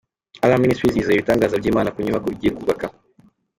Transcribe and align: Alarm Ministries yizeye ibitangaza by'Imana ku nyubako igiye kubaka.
Alarm 0.43 0.61
Ministries 0.63 0.95
yizeye 0.97 1.17
ibitangaza 1.17 1.59
by'Imana 1.61 1.91
ku 1.93 1.99
nyubako 2.03 2.27
igiye 2.35 2.51
kubaka. 2.57 2.85